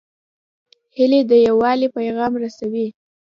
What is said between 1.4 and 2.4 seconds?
یووالي پیغام